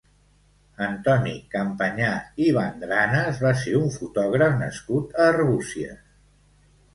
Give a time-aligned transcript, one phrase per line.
[0.83, 2.07] Antoni Campañà
[2.45, 6.01] i Bandranas va ser un fotògraf nascut a Arbúcies.